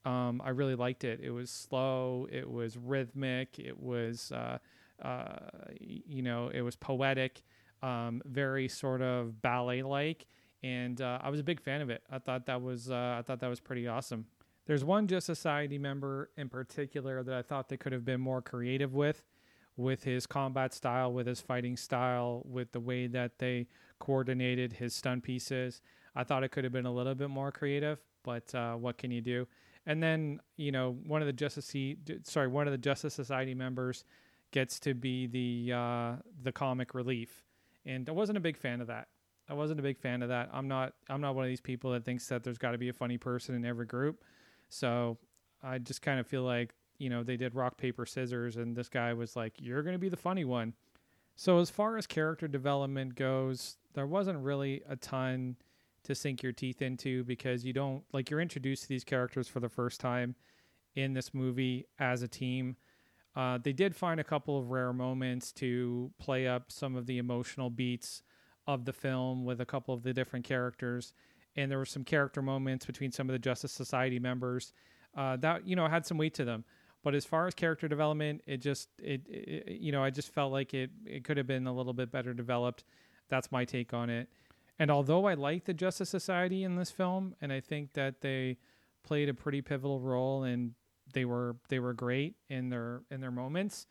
Um, 0.05 0.41
I 0.45 0.51
really 0.51 0.75
liked 0.75 1.05
it. 1.05 1.21
It 1.23 1.31
was 1.31 1.51
slow, 1.51 2.27
it 2.31 2.49
was 2.49 2.77
rhythmic, 2.77 3.59
it 3.59 3.79
was, 3.79 4.33
uh, 4.33 4.59
uh, 5.03 5.37
you 5.81 6.23
know, 6.23 6.51
it 6.55 6.63
was 6.63 6.77
poetic, 6.77 7.43
um, 7.82 8.23
very 8.25 8.69
sort 8.69 9.02
of 9.02 9.43
ballet 9.43 9.82
like. 9.82 10.26
And 10.62 11.00
uh, 11.00 11.19
I 11.20 11.31
was 11.31 11.40
a 11.40 11.43
big 11.43 11.61
fan 11.61 11.81
of 11.81 11.90
it. 11.90 12.02
I 12.11 12.19
thought 12.19 12.46
that 12.46 12.62
was 12.62 12.90
I 12.90 13.23
thought 13.23 13.40
that 13.40 13.49
was 13.49 13.61
pretty 13.61 13.88
awesome. 13.88 14.26
There's 14.67 14.84
one 14.84 15.08
Justice 15.08 15.38
Society 15.38 15.76
member 15.76 16.31
in 16.37 16.49
particular 16.49 17.23
that 17.25 17.34
I 17.34 17.43
thought 17.43 17.69
they 17.69 17.76
could 17.76 17.93
have 17.93 18.05
been 18.05 18.20
more 18.20 18.40
creative 18.40 18.94
with 18.94 19.25
with 19.76 20.05
his 20.05 20.26
combat 20.26 20.73
style, 20.75 21.12
with 21.12 21.26
his 21.26 21.40
fighting 21.40 21.76
style, 21.76 22.43
with 22.44 22.73
the 22.73 22.81
way 22.81 23.06
that 23.06 23.38
they 23.38 23.67
coordinated 23.99 24.75
his 24.75 24.94
stun 24.94 25.20
pieces. 25.20 25.81
I 26.14 26.25
thought 26.25 26.44
it 26.44 26.50
could 26.50 26.64
have 26.64 26.73
been 26.73 26.87
a 26.87 26.93
little 26.93 27.14
bit 27.14 27.31
more 27.31 27.50
creative, 27.50 27.99
but 28.23 28.55
uh, 28.55 28.75
what 28.75 28.99
can 28.99 29.11
you 29.11 29.20
do? 29.20 29.49
And 29.87 30.00
then 30.02 30.40
you 30.56 30.70
know 30.70 30.96
one 31.06 31.23
of 31.23 31.26
the 31.26 31.33
Justice 31.33 31.75
sorry 32.23 32.47
one 32.47 32.68
of 32.68 32.73
the 32.73 32.78
Justice 32.78 33.14
Society 33.14 33.54
members 33.54 34.04
gets 34.52 34.78
to 34.80 34.95
be 34.95 35.26
the 35.26 35.75
uh, 35.75 36.12
the 36.42 36.52
comic 36.52 36.95
relief, 36.95 37.42
and 37.85 38.09
I 38.09 38.12
wasn't 38.12 38.39
a 38.39 38.41
big 38.41 38.57
fan 38.57 38.81
of 38.81 38.87
that. 38.89 39.09
I 39.49 39.55
wasn't 39.55 39.81
a 39.81 39.83
big 39.83 39.99
fan 39.99 40.23
of 40.23 40.29
that. 40.29 40.49
I'm 40.53 40.69
not 40.69 40.95
I'm 41.09 41.21
not 41.21 41.35
one 41.35 41.45
of 41.45 41.49
these 41.49 41.61
people 41.61 41.93
that 41.93 42.05
thinks 42.05 42.27
that 42.29 42.45
there's 42.45 42.59
got 42.59 42.73
to 42.73 42.79
be 42.79 42.89
a 42.89 42.93
funny 42.93 43.19
person 43.19 43.55
in 43.55 43.65
every 43.65 43.87
group. 43.87 44.23
So 44.69 45.19
I 45.62 45.79
just 45.79 46.03
kind 46.03 46.21
of 46.21 46.27
feel 46.27 46.43
like 46.43 46.73
you 47.03 47.11
know, 47.11 47.25
they 47.25 47.37
did 47.37 47.57
rock, 47.57 47.77
paper, 47.77 48.07
scissors, 48.07 48.57
and 48.57 48.77
this 48.77 48.89
guy 48.89 49.12
was 49.12 49.35
like, 49.35 49.55
You're 49.59 49.83
going 49.83 49.95
to 49.95 49.99
be 49.99 50.09
the 50.09 50.17
funny 50.17 50.45
one. 50.45 50.73
So, 51.35 51.59
as 51.59 51.69
far 51.69 51.97
as 51.97 52.07
character 52.07 52.47
development 52.47 53.17
goes, 53.17 53.77
there 53.95 54.07
wasn't 54.07 54.39
really 54.39 54.83
a 54.89 54.95
ton 54.95 55.57
to 56.05 56.15
sink 56.15 56.45
your 56.45 56.53
teeth 56.53 56.81
into 56.81 57.25
because 57.25 57.65
you 57.65 57.73
don't, 57.73 58.05
like, 58.12 58.31
you're 58.31 58.41
introduced 58.41 58.85
to 58.85 58.89
these 58.89 59.03
characters 59.03 59.49
for 59.49 59.59
the 59.59 59.69
first 59.69 60.01
time 60.01 60.37
in 60.95 61.12
this 61.12 61.35
movie 61.35 61.87
as 61.99 62.23
a 62.23 62.29
team. 62.29 62.77
Uh, 63.35 63.59
they 63.62 63.73
did 63.73 63.97
find 63.97 64.21
a 64.21 64.25
couple 64.25 64.59
of 64.59 64.71
rare 64.71 64.93
moments 64.93 65.53
to 65.53 66.11
play 66.19 66.47
up 66.47 66.71
some 66.71 66.97
of 66.97 67.07
the 67.07 67.19
emotional 67.19 67.71
beats 67.71 68.23
of 68.67 68.85
the 68.85 68.93
film 68.93 69.45
with 69.45 69.61
a 69.61 69.67
couple 69.67 69.95
of 69.95 70.03
the 70.03 70.12
different 70.12 70.45
characters. 70.45 71.15
And 71.57 71.71
there 71.71 71.79
were 71.79 71.87
some 71.87 72.05
character 72.05 72.43
moments 72.43 72.87
between 72.87 73.11
some 73.12 73.29
of 73.29 73.33
the 73.33 73.39
Justice 73.39 73.73
Society 73.73 74.19
members 74.19 74.73
uh, 75.17 75.37
that, 75.39 75.67
you 75.67 75.77
know, 75.77 75.87
had 75.89 76.07
some 76.07 76.19
weight 76.19 76.35
to 76.35 76.45
them. 76.45 76.65
But 77.03 77.15
as 77.15 77.25
far 77.25 77.47
as 77.47 77.55
character 77.55 77.89
development, 77.89 78.43
it 78.47 78.59
just 78.59 78.89
it, 78.99 79.23
it, 79.29 79.81
you 79.81 79.91
know 79.91 80.05
I 80.05 80.11
just 80.11 80.33
felt 80.33 80.53
like 80.53 80.73
it 80.73 80.91
it 81.05 81.25
could 81.25 81.37
have 81.37 81.47
been 81.47 81.67
a 81.67 81.73
little 81.73 81.93
bit 81.93 82.12
better 82.12 82.33
developed. 82.33 82.85
That's 83.29 83.51
my 83.51 83.65
take 83.65 83.93
on 83.93 84.09
it. 84.09 84.29
And 84.79 84.91
although 84.91 85.27
I 85.27 85.35
like 85.35 85.65
the 85.65 85.75
Justice 85.75 86.11
Society 86.11 86.65
in 86.65 86.77
this 86.77 86.91
film, 86.91 87.35
and 87.41 87.53
I 87.53 87.61
think 87.61 87.95
that 87.95 88.21
they 88.21 88.59
played 89.03 89.29
a 89.29 89.35
pretty 89.35 89.62
pivotal 89.62 90.01
role 90.01 90.45
and 90.45 90.75
they 91.12 91.25
were 91.25 91.56
they 91.68 91.78
were 91.78 91.94
great 91.94 92.37
in 92.49 92.68
their 92.68 93.02
in 93.11 93.21
their 93.21 93.30
moments. 93.30 93.87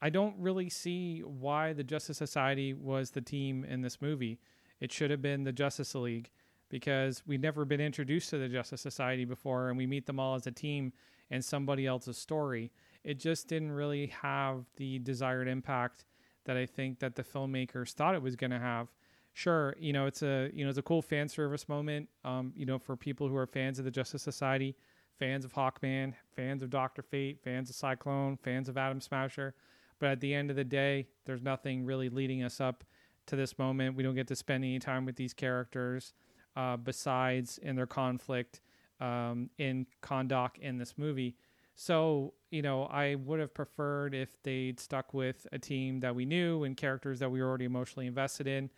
I 0.00 0.10
don't 0.10 0.36
really 0.38 0.70
see 0.70 1.20
why 1.20 1.72
the 1.72 1.82
Justice 1.82 2.18
Society 2.18 2.72
was 2.72 3.10
the 3.10 3.20
team 3.20 3.64
in 3.64 3.82
this 3.82 4.00
movie. 4.00 4.38
It 4.80 4.92
should 4.92 5.10
have 5.10 5.22
been 5.22 5.42
the 5.42 5.52
Justice 5.52 5.94
League 5.94 6.30
because 6.68 7.22
we've 7.26 7.40
never 7.40 7.64
been 7.64 7.80
introduced 7.80 8.30
to 8.30 8.38
the 8.38 8.48
Justice 8.48 8.80
Society 8.80 9.24
before 9.24 9.68
and 9.68 9.76
we 9.76 9.86
meet 9.86 10.06
them 10.06 10.20
all 10.20 10.36
as 10.36 10.46
a 10.46 10.52
team 10.52 10.92
and 11.30 11.44
somebody 11.44 11.86
else's 11.86 12.16
story. 12.16 12.70
It 13.02 13.18
just 13.18 13.48
didn't 13.48 13.72
really 13.72 14.06
have 14.22 14.66
the 14.76 14.98
desired 15.00 15.48
impact 15.48 16.04
that 16.44 16.56
I 16.56 16.66
think 16.66 17.00
that 17.00 17.16
the 17.16 17.24
filmmakers 17.24 17.92
thought 17.92 18.14
it 18.14 18.22
was 18.22 18.36
going 18.36 18.50
to 18.52 18.58
have. 18.58 18.88
sure, 19.32 19.74
you 19.78 19.92
know, 19.92 20.06
it's 20.06 20.22
a 20.22 20.50
you 20.52 20.64
know 20.64 20.70
it's 20.70 20.78
a 20.78 20.82
cool 20.82 21.02
fan 21.02 21.28
service 21.28 21.68
moment. 21.68 22.08
Um, 22.24 22.52
you 22.56 22.66
know, 22.66 22.78
for 22.78 22.96
people 22.96 23.28
who 23.28 23.36
are 23.36 23.46
fans 23.46 23.78
of 23.78 23.84
the 23.84 23.90
Justice 23.90 24.22
Society, 24.22 24.76
fans 25.18 25.44
of 25.44 25.52
Hawkman, 25.52 26.14
fans 26.34 26.62
of 26.62 26.70
Doctor 26.70 27.02
Fate, 27.02 27.40
fans 27.42 27.70
of 27.70 27.76
Cyclone, 27.76 28.36
fans 28.36 28.68
of 28.68 28.76
Atom 28.76 29.00
Smasher. 29.00 29.54
But 29.98 30.10
at 30.10 30.20
the 30.20 30.34
end 30.34 30.50
of 30.50 30.56
the 30.56 30.64
day, 30.64 31.08
there's 31.24 31.42
nothing 31.42 31.84
really 31.84 32.08
leading 32.08 32.42
us 32.42 32.60
up 32.60 32.84
to 33.26 33.36
this 33.36 33.58
moment. 33.58 33.96
We 33.96 34.02
don't 34.02 34.14
get 34.14 34.28
to 34.28 34.36
spend 34.36 34.64
any 34.64 34.78
time 34.78 35.04
with 35.04 35.16
these 35.16 35.34
characters 35.34 36.12
uh, 36.56 36.76
besides 36.76 37.58
in 37.58 37.76
their 37.76 37.86
conflict 37.86 38.60
um, 39.00 39.50
in 39.58 39.86
Kahndaq 40.02 40.58
in 40.58 40.78
this 40.78 40.94
movie. 40.96 41.36
So, 41.74 42.34
you 42.50 42.62
know, 42.62 42.84
I 42.84 43.14
would 43.14 43.38
have 43.38 43.54
preferred 43.54 44.14
if 44.14 44.42
they'd 44.42 44.80
stuck 44.80 45.14
with 45.14 45.46
a 45.52 45.58
team 45.58 46.00
that 46.00 46.14
we 46.14 46.24
knew 46.24 46.64
and 46.64 46.76
characters 46.76 47.20
that 47.20 47.30
we 47.30 47.40
were 47.40 47.48
already 47.48 47.66
emotionally 47.66 48.06
invested 48.06 48.48
in. 48.48 48.70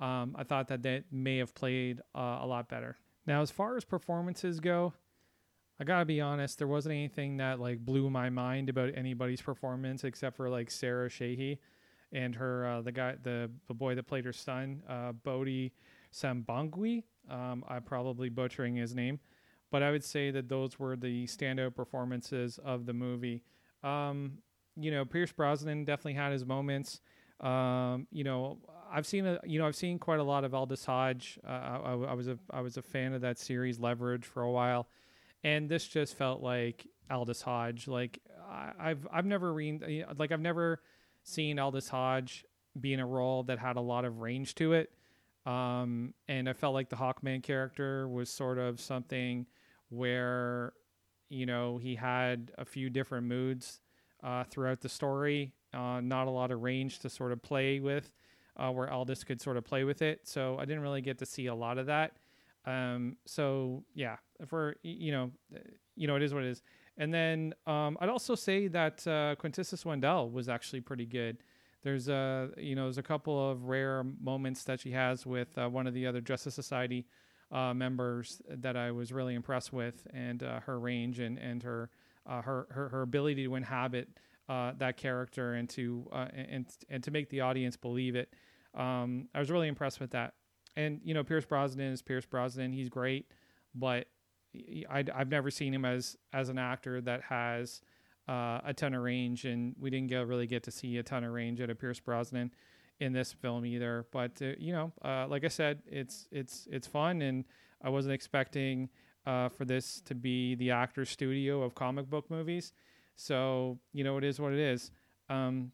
Um, 0.00 0.34
I 0.36 0.42
thought 0.44 0.68
that 0.68 0.82
that 0.82 1.04
may 1.12 1.38
have 1.38 1.54
played 1.54 2.00
uh, 2.14 2.38
a 2.40 2.46
lot 2.46 2.68
better. 2.68 2.96
Now, 3.26 3.42
as 3.42 3.50
far 3.50 3.76
as 3.76 3.84
performances 3.84 4.58
go, 4.58 4.92
I 5.80 5.84
gotta 5.84 6.04
be 6.04 6.20
honest, 6.20 6.58
there 6.58 6.66
wasn't 6.66 6.94
anything 6.94 7.36
that 7.36 7.60
like 7.60 7.78
blew 7.78 8.10
my 8.10 8.30
mind 8.30 8.68
about 8.68 8.90
anybody's 8.96 9.40
performance 9.40 10.04
except 10.04 10.36
for 10.36 10.48
like 10.48 10.70
Sarah 10.70 11.08
Shahi 11.08 11.58
and 12.12 12.34
her 12.34 12.66
uh, 12.66 12.80
the 12.80 12.92
guy 12.92 13.14
the, 13.22 13.50
the 13.68 13.74
boy 13.74 13.94
that 13.94 14.04
played 14.04 14.24
her 14.24 14.32
son, 14.32 14.82
uh, 14.88 15.12
Bodhi 15.12 15.72
Sambangui. 16.12 17.04
Um, 17.30 17.64
I'm 17.68 17.82
probably 17.82 18.28
butchering 18.28 18.74
his 18.74 18.94
name, 18.94 19.20
but 19.70 19.82
I 19.82 19.90
would 19.90 20.04
say 20.04 20.30
that 20.30 20.48
those 20.48 20.78
were 20.78 20.96
the 20.96 21.26
standout 21.26 21.74
performances 21.74 22.58
of 22.64 22.86
the 22.86 22.92
movie. 22.92 23.42
Um, 23.84 24.38
you 24.76 24.90
know, 24.90 25.04
Pierce 25.04 25.32
Brosnan 25.32 25.84
definitely 25.84 26.14
had 26.14 26.32
his 26.32 26.44
moments. 26.44 27.00
Um, 27.40 28.06
you 28.10 28.24
know, 28.24 28.58
I've 28.90 29.06
seen 29.06 29.26
a, 29.26 29.38
you 29.44 29.58
know 29.58 29.66
I've 29.66 29.76
seen 29.76 29.98
quite 29.98 30.18
a 30.18 30.24
lot 30.24 30.44
of 30.44 30.54
Aldis 30.54 30.84
Hodge. 30.84 31.38
Uh, 31.46 31.50
I, 31.50 31.92
I, 31.92 32.14
was 32.14 32.28
a 32.28 32.38
I 32.50 32.60
was 32.60 32.76
a 32.76 32.82
fan 32.82 33.12
of 33.12 33.20
that 33.20 33.38
series 33.38 33.78
Leverage 33.78 34.24
for 34.24 34.42
a 34.42 34.50
while, 34.50 34.88
and 35.44 35.68
this 35.68 35.86
just 35.86 36.16
felt 36.16 36.42
like 36.42 36.86
Aldis 37.10 37.42
Hodge. 37.42 37.88
Like 37.88 38.18
I, 38.48 38.88
have 38.88 39.06
I've 39.12 39.26
never 39.26 39.52
read 39.52 40.06
like 40.16 40.32
I've 40.32 40.40
never 40.40 40.80
seen 41.22 41.58
Aldis 41.58 41.88
Hodge 41.88 42.44
be 42.80 42.92
in 42.92 43.00
a 43.00 43.06
role 43.06 43.42
that 43.44 43.58
had 43.58 43.76
a 43.76 43.80
lot 43.80 44.04
of 44.04 44.18
range 44.18 44.54
to 44.56 44.72
it. 44.72 44.90
Um, 45.46 46.14
and 46.28 46.48
I 46.48 46.52
felt 46.52 46.74
like 46.74 46.90
the 46.90 46.96
Hawkman 46.96 47.42
character 47.42 48.08
was 48.08 48.28
sort 48.28 48.58
of 48.58 48.80
something 48.80 49.46
where, 49.88 50.74
you 51.28 51.46
know, 51.46 51.78
he 51.78 51.94
had 51.94 52.52
a 52.58 52.64
few 52.64 52.90
different 52.90 53.26
moods 53.26 53.80
uh, 54.22 54.44
throughout 54.44 54.80
the 54.80 54.88
story, 54.88 55.54
uh, 55.72 56.00
not 56.02 56.26
a 56.26 56.30
lot 56.30 56.50
of 56.50 56.62
range 56.62 56.98
to 57.00 57.08
sort 57.08 57.32
of 57.32 57.42
play 57.42 57.80
with, 57.80 58.12
uh, 58.56 58.70
where 58.70 58.92
Aldis 58.92 59.24
could 59.24 59.40
sort 59.40 59.56
of 59.56 59.64
play 59.64 59.84
with 59.84 60.02
it. 60.02 60.28
So 60.28 60.58
I 60.58 60.64
didn't 60.66 60.82
really 60.82 61.00
get 61.00 61.18
to 61.18 61.26
see 61.26 61.46
a 61.46 61.54
lot 61.54 61.78
of 61.78 61.86
that. 61.86 62.16
Um, 62.68 63.16
so 63.26 63.84
yeah, 63.94 64.16
for 64.46 64.76
you 64.82 65.12
know, 65.12 65.30
you 65.96 66.06
know, 66.06 66.16
it 66.16 66.22
is 66.22 66.34
what 66.34 66.44
it 66.44 66.50
is. 66.50 66.62
And 66.98 67.14
then 67.14 67.54
um, 67.66 67.96
I'd 68.00 68.08
also 68.08 68.34
say 68.34 68.68
that 68.68 69.06
uh, 69.06 69.36
Quintessa 69.36 69.76
Swindell 69.76 70.30
was 70.30 70.48
actually 70.48 70.80
pretty 70.80 71.06
good. 71.06 71.38
There's 71.82 72.08
a 72.08 72.50
you 72.56 72.74
know 72.74 72.84
there's 72.84 72.98
a 72.98 73.02
couple 73.02 73.50
of 73.50 73.64
rare 73.64 74.04
moments 74.20 74.64
that 74.64 74.80
she 74.80 74.90
has 74.90 75.24
with 75.24 75.56
uh, 75.56 75.68
one 75.68 75.86
of 75.86 75.94
the 75.94 76.06
other 76.06 76.20
Justice 76.20 76.54
Society 76.54 77.06
uh, 77.52 77.72
members 77.72 78.42
that 78.48 78.76
I 78.76 78.90
was 78.90 79.12
really 79.12 79.34
impressed 79.34 79.72
with, 79.72 80.06
and 80.12 80.42
uh, 80.42 80.60
her 80.60 80.78
range 80.78 81.20
and 81.20 81.38
and 81.38 81.62
her, 81.62 81.90
uh, 82.26 82.42
her 82.42 82.66
her 82.70 82.88
her 82.90 83.02
ability 83.02 83.44
to 83.44 83.54
inhabit 83.54 84.08
uh, 84.48 84.72
that 84.78 84.96
character 84.96 85.54
and 85.54 85.70
to 85.70 86.06
uh, 86.12 86.26
and 86.34 86.66
and 86.90 87.02
to 87.04 87.10
make 87.10 87.30
the 87.30 87.40
audience 87.40 87.76
believe 87.76 88.16
it. 88.16 88.34
Um, 88.74 89.28
I 89.34 89.38
was 89.38 89.50
really 89.50 89.68
impressed 89.68 90.00
with 90.00 90.10
that. 90.10 90.34
And 90.78 91.00
you 91.02 91.12
know 91.12 91.24
Pierce 91.24 91.44
Brosnan 91.44 91.92
is 91.92 92.02
Pierce 92.02 92.24
Brosnan. 92.24 92.72
He's 92.72 92.88
great, 92.88 93.26
but 93.74 94.06
I, 94.88 95.04
have 95.12 95.28
never 95.28 95.50
seen 95.50 95.74
him 95.74 95.84
as 95.84 96.16
as 96.32 96.50
an 96.50 96.56
actor 96.56 97.00
that 97.00 97.22
has 97.22 97.82
uh, 98.28 98.60
a 98.64 98.72
ton 98.72 98.94
of 98.94 99.02
range, 99.02 99.44
and 99.44 99.74
we 99.80 99.90
didn't 99.90 100.06
get, 100.06 100.24
really 100.28 100.46
get 100.46 100.62
to 100.62 100.70
see 100.70 100.96
a 100.98 101.02
ton 101.02 101.24
of 101.24 101.32
range 101.32 101.60
out 101.60 101.68
of 101.68 101.80
Pierce 101.80 101.98
Brosnan 101.98 102.52
in 103.00 103.12
this 103.12 103.32
film 103.32 103.66
either. 103.66 104.06
But 104.12 104.40
uh, 104.40 104.52
you 104.56 104.72
know, 104.72 104.92
uh, 105.04 105.26
like 105.26 105.44
I 105.44 105.48
said, 105.48 105.82
it's 105.84 106.28
it's 106.30 106.68
it's 106.70 106.86
fun, 106.86 107.22
and 107.22 107.44
I 107.82 107.90
wasn't 107.90 108.14
expecting 108.14 108.88
uh, 109.26 109.48
for 109.48 109.64
this 109.64 110.00
to 110.02 110.14
be 110.14 110.54
the 110.54 110.70
actor's 110.70 111.10
studio 111.10 111.62
of 111.62 111.74
comic 111.74 112.08
book 112.08 112.30
movies. 112.30 112.72
So 113.16 113.80
you 113.92 114.04
know, 114.04 114.16
it 114.16 114.22
is 114.22 114.38
what 114.38 114.52
it 114.52 114.60
is. 114.60 114.92
Um, 115.28 115.72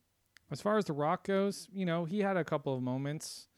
as 0.51 0.63
far 0.63 0.79
as 0.79 0.87
The 0.87 0.95
Rock 0.95 1.27
goes, 1.27 1.69
you 1.73 1.85
know, 1.85 2.07
he 2.07 2.21
had 2.21 2.39
a 2.39 2.45
couple 2.45 2.75
of 2.75 2.83
moments 2.83 3.49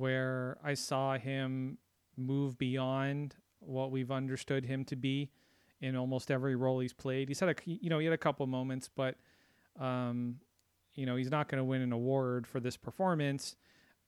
where 0.00 0.56
I 0.64 0.72
saw 0.72 1.18
him 1.18 1.76
move 2.16 2.56
beyond 2.56 3.36
what 3.58 3.90
we've 3.90 4.10
understood 4.10 4.64
him 4.64 4.82
to 4.86 4.96
be 4.96 5.30
in 5.82 5.94
almost 5.94 6.30
every 6.30 6.56
role 6.56 6.80
he's 6.80 6.94
played. 6.94 7.28
He's 7.28 7.38
had 7.38 7.50
a 7.50 7.54
you 7.66 7.90
know 7.90 7.98
he 7.98 8.06
had 8.06 8.14
a 8.14 8.18
couple 8.18 8.46
moments, 8.46 8.88
but 8.88 9.16
um, 9.78 10.36
you 10.94 11.04
know 11.04 11.16
he's 11.16 11.30
not 11.30 11.48
going 11.48 11.58
to 11.58 11.64
win 11.64 11.82
an 11.82 11.92
award 11.92 12.46
for 12.46 12.60
this 12.60 12.78
performance. 12.78 13.56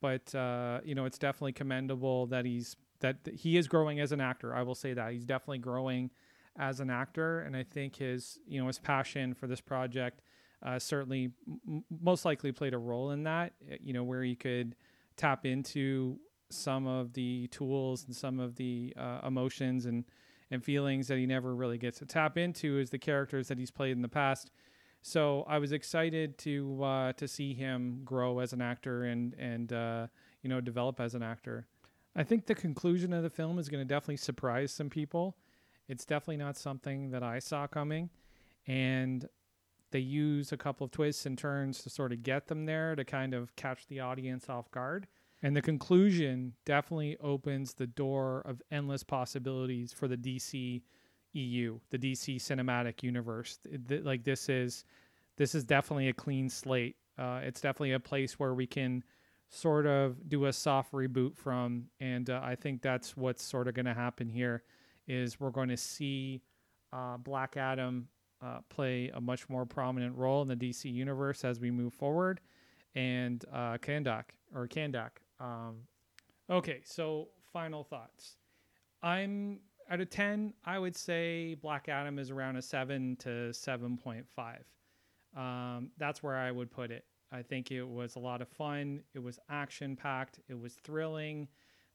But 0.00 0.34
uh, 0.34 0.80
you 0.82 0.94
know 0.94 1.04
it's 1.04 1.18
definitely 1.18 1.52
commendable 1.52 2.26
that 2.28 2.46
he's 2.46 2.74
that 3.00 3.18
he 3.30 3.58
is 3.58 3.68
growing 3.68 4.00
as 4.00 4.12
an 4.12 4.20
actor. 4.20 4.54
I 4.54 4.62
will 4.62 4.74
say 4.74 4.94
that 4.94 5.12
he's 5.12 5.26
definitely 5.26 5.58
growing 5.58 6.10
as 6.58 6.80
an 6.80 6.88
actor, 6.88 7.40
and 7.40 7.54
I 7.54 7.64
think 7.64 7.96
his 7.96 8.38
you 8.46 8.58
know 8.58 8.66
his 8.66 8.78
passion 8.78 9.34
for 9.34 9.46
this 9.46 9.60
project 9.60 10.22
uh, 10.62 10.78
certainly 10.78 11.32
m- 11.68 11.84
most 12.00 12.24
likely 12.24 12.50
played 12.50 12.72
a 12.72 12.78
role 12.78 13.10
in 13.10 13.24
that. 13.24 13.52
You 13.82 13.92
know 13.92 14.04
where 14.04 14.22
he 14.22 14.34
could 14.34 14.74
tap 15.22 15.46
into 15.46 16.18
some 16.50 16.86
of 16.86 17.12
the 17.12 17.46
tools 17.48 18.04
and 18.06 18.14
some 18.14 18.40
of 18.40 18.56
the 18.56 18.92
uh, 18.96 19.20
emotions 19.24 19.86
and 19.86 20.04
and 20.50 20.62
feelings 20.62 21.08
that 21.08 21.16
he 21.16 21.24
never 21.24 21.54
really 21.54 21.78
gets 21.78 21.98
to 22.00 22.04
tap 22.04 22.36
into 22.36 22.78
is 22.78 22.90
the 22.90 22.98
characters 22.98 23.48
that 23.48 23.56
he's 23.56 23.70
played 23.70 23.92
in 23.92 24.02
the 24.02 24.08
past. 24.08 24.50
So 25.00 25.46
I 25.48 25.58
was 25.58 25.72
excited 25.72 26.36
to 26.38 26.82
uh, 26.82 27.12
to 27.14 27.26
see 27.28 27.54
him 27.54 28.02
grow 28.04 28.40
as 28.40 28.52
an 28.52 28.60
actor 28.60 29.04
and 29.04 29.34
and 29.34 29.72
uh, 29.72 30.06
you 30.42 30.50
know 30.50 30.60
develop 30.60 31.00
as 31.00 31.14
an 31.14 31.22
actor. 31.22 31.66
I 32.16 32.24
think 32.24 32.46
the 32.46 32.54
conclusion 32.54 33.12
of 33.12 33.22
the 33.22 33.30
film 33.30 33.58
is 33.58 33.68
going 33.68 33.80
to 33.80 33.88
definitely 33.88 34.18
surprise 34.18 34.72
some 34.72 34.90
people. 34.90 35.36
It's 35.88 36.04
definitely 36.04 36.36
not 36.36 36.56
something 36.56 37.10
that 37.10 37.22
I 37.22 37.38
saw 37.38 37.66
coming, 37.66 38.10
and 38.66 39.28
they 39.92 40.00
use 40.00 40.52
a 40.52 40.56
couple 40.56 40.84
of 40.84 40.90
twists 40.90 41.26
and 41.26 41.38
turns 41.38 41.82
to 41.82 41.90
sort 41.90 42.12
of 42.12 42.22
get 42.22 42.48
them 42.48 42.66
there 42.66 42.94
to 42.96 43.04
kind 43.04 43.34
of 43.34 43.54
catch 43.56 43.86
the 43.86 44.00
audience 44.00 44.48
off 44.48 44.70
guard. 44.70 45.06
And 45.42 45.56
the 45.56 45.62
conclusion 45.62 46.54
definitely 46.64 47.16
opens 47.20 47.74
the 47.74 47.86
door 47.86 48.42
of 48.44 48.62
endless 48.70 49.02
possibilities 49.02 49.92
for 49.92 50.08
the 50.08 50.16
DC 50.16 50.82
EU, 51.32 51.78
the 51.90 51.98
DC 51.98 52.36
cinematic 52.36 53.02
universe. 53.02 53.58
like 53.88 54.24
this 54.24 54.48
is 54.48 54.84
this 55.36 55.54
is 55.54 55.64
definitely 55.64 56.08
a 56.08 56.12
clean 56.12 56.48
slate. 56.48 56.96
Uh, 57.18 57.40
it's 57.42 57.60
definitely 57.60 57.92
a 57.92 58.00
place 58.00 58.38
where 58.38 58.54
we 58.54 58.66
can 58.66 59.02
sort 59.48 59.86
of 59.86 60.28
do 60.28 60.46
a 60.46 60.52
soft 60.52 60.92
reboot 60.92 61.36
from, 61.36 61.86
and 62.00 62.30
uh, 62.30 62.40
I 62.42 62.54
think 62.54 62.82
that's 62.82 63.16
what's 63.16 63.42
sort 63.42 63.68
of 63.68 63.74
going 63.74 63.86
to 63.86 63.94
happen 63.94 64.28
here. 64.28 64.62
Is 65.08 65.40
we're 65.40 65.50
going 65.50 65.68
to 65.70 65.76
see 65.76 66.42
uh, 66.92 67.16
Black 67.16 67.56
Adam 67.56 68.08
uh, 68.42 68.58
play 68.68 69.10
a 69.14 69.20
much 69.20 69.48
more 69.48 69.64
prominent 69.64 70.16
role 70.16 70.42
in 70.42 70.48
the 70.48 70.56
DC 70.56 70.92
universe 70.92 71.44
as 71.44 71.60
we 71.60 71.70
move 71.70 71.94
forward, 71.94 72.40
and 72.94 73.44
uh, 73.52 73.78
Kahndaq 73.78 74.24
or 74.54 74.66
Kahndaq 74.66 75.10
um, 75.42 75.76
okay, 76.48 76.80
so 76.84 77.28
final 77.52 77.82
thoughts. 77.82 78.36
I'm 79.02 79.58
out 79.90 80.00
of 80.00 80.08
10, 80.08 80.54
I 80.64 80.78
would 80.78 80.96
say 80.96 81.54
Black 81.54 81.88
Adam 81.88 82.18
is 82.18 82.30
around 82.30 82.56
a 82.56 82.62
7 82.62 83.16
to 83.16 83.28
7.5. 83.50 84.26
Um, 85.36 85.90
that's 85.98 86.22
where 86.22 86.36
I 86.36 86.50
would 86.50 86.70
put 86.70 86.90
it. 86.90 87.04
I 87.32 87.42
think 87.42 87.72
it 87.72 87.82
was 87.82 88.16
a 88.16 88.18
lot 88.18 88.40
of 88.40 88.48
fun. 88.48 89.02
It 89.14 89.22
was 89.22 89.38
action 89.50 89.96
packed. 89.96 90.38
It 90.48 90.58
was 90.58 90.74
thrilling. 90.74 91.48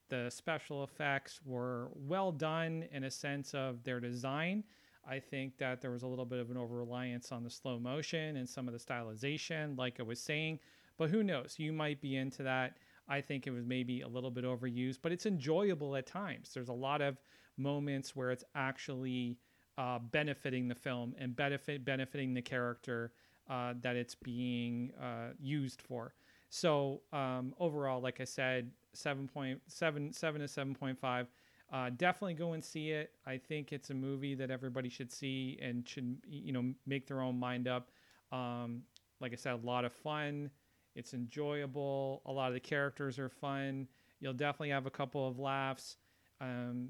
The 0.10 0.30
special 0.30 0.84
effects 0.84 1.40
were 1.46 1.90
well 1.96 2.32
done 2.32 2.86
in 2.92 3.04
a 3.04 3.12
sense 3.12 3.54
of 3.54 3.84
their 3.84 4.00
design. 4.00 4.64
I 5.10 5.20
think 5.20 5.58
that 5.58 5.82
there 5.82 5.92
was 5.92 6.04
a 6.04 6.08
little 6.08 6.26
bit 6.26 6.40
of 6.40 6.52
an 6.52 6.58
over 6.58 6.76
reliance 6.76 7.32
on 7.32 7.44
the 7.44 7.50
slow 7.50 7.80
motion 7.80 8.38
and 8.38 8.48
some 8.48 8.68
of 8.68 8.74
the 8.74 8.80
stylization, 8.80 9.78
like 9.78 10.00
I 10.00 10.04
was 10.04 10.20
saying. 10.20 10.60
But 10.98 11.10
who 11.10 11.24
knows? 11.24 11.56
You 11.58 11.72
might 11.72 12.02
be 12.02 12.16
into 12.16 12.44
that. 12.44 12.78
I 13.08 13.22
think 13.22 13.48
it 13.48 13.52
was 13.52 13.66
maybe 13.66 14.02
a 14.02 14.08
little 14.08 14.32
bit 14.32 14.44
overused, 14.44 15.00
but 15.02 15.12
it's 15.12 15.26
enjoyable 15.26 15.96
at 15.96 16.06
times. 16.06 16.52
There's 16.54 16.68
a 16.68 16.74
lot 16.74 17.02
of 17.02 17.18
moments 17.58 18.16
where 18.16 18.32
it's 18.32 18.44
actually 18.56 19.38
uh, 19.78 20.00
benefiting 20.00 20.68
the 20.68 20.76
film 20.76 21.16
and 21.18 21.36
benefit 21.36 21.86
benefiting 21.86 22.34
the 22.34 22.42
character 22.42 23.14
uh, 23.50 23.76
that 23.82 23.96
it's 23.96 24.16
being 24.16 24.92
uh, 25.02 25.30
used 25.40 25.82
for. 25.82 26.14
So 26.50 27.02
um, 27.14 27.54
overall, 27.60 28.02
like 28.02 28.20
I 28.20 28.24
said, 28.26 28.72
7.7 28.96 29.60
7 29.70 30.12
to 30.42 30.48
7.5. 30.48 31.28
Uh, 31.72 31.90
definitely 31.98 32.34
go 32.34 32.54
and 32.54 32.64
see 32.64 32.92
it. 32.92 33.12
I 33.26 33.38
think 33.38 33.74
it's 33.74 33.90
a 33.90 33.94
movie 33.94 34.36
that 34.36 34.50
everybody 34.50 34.88
should 34.88 35.12
see 35.12 35.60
and 35.62 35.88
should 35.88 36.18
you 36.26 36.54
know 36.54 36.74
make 36.86 37.08
their 37.08 37.22
own 37.22 37.38
mind 37.38 37.68
up. 37.68 37.92
Um, 38.32 38.84
like 39.20 39.34
I 39.34 39.36
said, 39.36 39.54
a 39.54 39.66
lot 39.66 39.84
of 39.84 39.92
fun. 39.92 40.50
It's 40.96 41.14
enjoyable. 41.14 42.22
A 42.26 42.32
lot 42.32 42.48
of 42.48 42.54
the 42.54 42.60
characters 42.60 43.20
are 43.20 43.30
fun. 43.30 43.88
You'll 44.20 44.34
definitely 44.34 44.70
have 44.70 44.86
a 44.86 44.92
couple 44.92 45.28
of 45.28 45.40
laughs. 45.40 45.98
Um, 46.42 46.90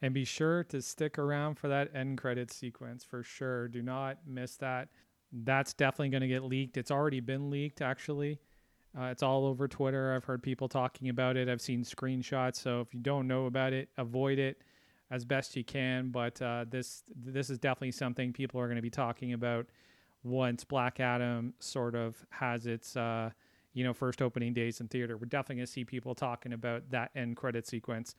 and 0.00 0.14
be 0.14 0.24
sure 0.24 0.64
to 0.64 0.80
stick 0.80 1.18
around 1.18 1.56
for 1.56 1.68
that 1.68 1.94
end 1.94 2.18
credit 2.18 2.52
sequence 2.52 3.04
for 3.04 3.22
sure. 3.22 3.68
Do 3.68 3.82
not 3.82 4.18
miss 4.26 4.56
that. 4.56 4.88
That's 5.32 5.74
definitely 5.74 6.10
going 6.10 6.22
to 6.22 6.28
get 6.28 6.44
leaked. 6.44 6.76
It's 6.76 6.90
already 6.90 7.20
been 7.20 7.50
leaked, 7.50 7.82
actually. 7.82 8.38
Uh, 8.96 9.04
it's 9.04 9.22
all 9.22 9.46
over 9.46 9.68
Twitter. 9.68 10.14
I've 10.14 10.24
heard 10.24 10.42
people 10.42 10.68
talking 10.68 11.08
about 11.08 11.36
it. 11.36 11.48
I've 11.48 11.60
seen 11.60 11.84
screenshots. 11.84 12.56
So 12.56 12.80
if 12.80 12.94
you 12.94 13.00
don't 13.00 13.26
know 13.26 13.46
about 13.46 13.72
it, 13.72 13.88
avoid 13.96 14.38
it 14.38 14.62
as 15.10 15.24
best 15.24 15.56
you 15.56 15.64
can. 15.64 16.10
But 16.10 16.40
uh, 16.40 16.64
this 16.68 17.02
this 17.14 17.50
is 17.50 17.58
definitely 17.58 17.92
something 17.92 18.32
people 18.32 18.60
are 18.60 18.66
going 18.66 18.76
to 18.76 18.82
be 18.82 18.90
talking 18.90 19.32
about 19.32 19.66
once 20.22 20.64
Black 20.64 21.00
Adam 21.00 21.54
sort 21.58 21.94
of 21.94 22.16
has 22.30 22.66
its 22.66 22.96
uh, 22.96 23.30
you 23.74 23.84
know 23.84 23.92
first 23.92 24.22
opening 24.22 24.52
days 24.52 24.80
in 24.80 24.88
theater. 24.88 25.16
We're 25.16 25.26
definitely 25.26 25.56
going 25.56 25.66
to 25.66 25.72
see 25.72 25.84
people 25.84 26.14
talking 26.14 26.52
about 26.52 26.90
that 26.90 27.10
end 27.14 27.36
credit 27.36 27.66
sequence. 27.66 28.14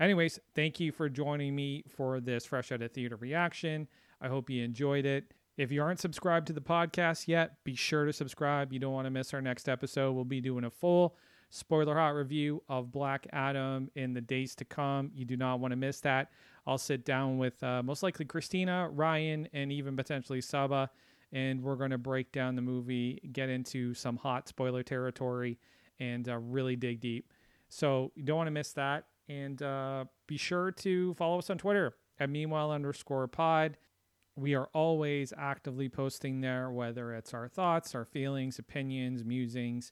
Anyways, 0.00 0.38
thank 0.54 0.78
you 0.78 0.92
for 0.92 1.08
joining 1.08 1.56
me 1.56 1.82
for 1.88 2.20
this 2.20 2.46
fresh 2.46 2.70
out 2.70 2.82
of 2.82 2.92
theater 2.92 3.16
reaction. 3.16 3.88
I 4.20 4.28
hope 4.28 4.48
you 4.48 4.62
enjoyed 4.62 5.06
it. 5.06 5.32
If 5.58 5.72
you 5.72 5.82
aren't 5.82 5.98
subscribed 5.98 6.46
to 6.46 6.52
the 6.52 6.60
podcast 6.60 7.26
yet, 7.26 7.56
be 7.64 7.74
sure 7.74 8.04
to 8.04 8.12
subscribe. 8.12 8.72
You 8.72 8.78
don't 8.78 8.92
want 8.92 9.06
to 9.06 9.10
miss 9.10 9.34
our 9.34 9.42
next 9.42 9.68
episode. 9.68 10.12
We'll 10.12 10.24
be 10.24 10.40
doing 10.40 10.62
a 10.62 10.70
full 10.70 11.16
spoiler 11.50 11.96
hot 11.96 12.10
review 12.10 12.62
of 12.68 12.92
Black 12.92 13.26
Adam 13.32 13.90
in 13.96 14.14
the 14.14 14.20
days 14.20 14.54
to 14.54 14.64
come. 14.64 15.10
You 15.12 15.24
do 15.24 15.36
not 15.36 15.58
want 15.58 15.72
to 15.72 15.76
miss 15.76 15.98
that. 16.02 16.30
I'll 16.64 16.78
sit 16.78 17.04
down 17.04 17.38
with 17.38 17.60
uh, 17.64 17.82
most 17.82 18.04
likely 18.04 18.24
Christina, 18.24 18.88
Ryan, 18.92 19.48
and 19.52 19.72
even 19.72 19.96
potentially 19.96 20.40
Saba, 20.40 20.90
and 21.32 21.60
we're 21.60 21.74
going 21.74 21.90
to 21.90 21.98
break 21.98 22.30
down 22.30 22.54
the 22.54 22.62
movie, 22.62 23.20
get 23.32 23.48
into 23.48 23.94
some 23.94 24.16
hot 24.16 24.46
spoiler 24.46 24.84
territory, 24.84 25.58
and 25.98 26.28
uh, 26.28 26.38
really 26.38 26.76
dig 26.76 27.00
deep. 27.00 27.32
So 27.68 28.12
you 28.14 28.22
don't 28.22 28.36
want 28.36 28.46
to 28.46 28.52
miss 28.52 28.74
that. 28.74 29.06
And 29.28 29.60
uh, 29.60 30.04
be 30.28 30.36
sure 30.36 30.70
to 30.70 31.14
follow 31.14 31.38
us 31.38 31.50
on 31.50 31.58
Twitter 31.58 31.96
at 32.20 32.30
meanwhile 32.30 32.70
underscore 32.70 33.26
pod. 33.26 33.76
We 34.38 34.54
are 34.54 34.68
always 34.72 35.32
actively 35.36 35.88
posting 35.88 36.40
there, 36.42 36.70
whether 36.70 37.12
it's 37.12 37.34
our 37.34 37.48
thoughts, 37.48 37.92
our 37.96 38.04
feelings, 38.04 38.60
opinions, 38.60 39.24
musings, 39.24 39.90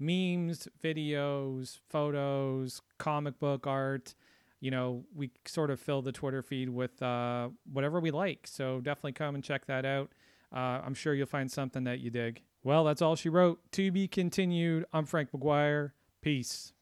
memes, 0.00 0.66
videos, 0.82 1.78
photos, 1.88 2.82
comic 2.98 3.38
book 3.38 3.68
art. 3.68 4.16
You 4.60 4.72
know, 4.72 5.04
we 5.14 5.30
sort 5.46 5.70
of 5.70 5.78
fill 5.78 6.02
the 6.02 6.10
Twitter 6.10 6.42
feed 6.42 6.70
with 6.70 7.00
uh, 7.02 7.50
whatever 7.72 8.00
we 8.00 8.10
like. 8.10 8.48
So 8.48 8.80
definitely 8.80 9.12
come 9.12 9.36
and 9.36 9.44
check 9.44 9.66
that 9.66 9.84
out. 9.84 10.10
Uh, 10.52 10.80
I'm 10.84 10.94
sure 10.94 11.14
you'll 11.14 11.26
find 11.26 11.50
something 11.50 11.84
that 11.84 12.00
you 12.00 12.10
dig. 12.10 12.42
Well, 12.64 12.82
that's 12.82 13.00
all 13.00 13.14
she 13.14 13.28
wrote. 13.28 13.60
To 13.72 13.92
be 13.92 14.08
continued. 14.08 14.86
I'm 14.92 15.04
Frank 15.04 15.30
McGuire. 15.30 15.92
Peace. 16.20 16.72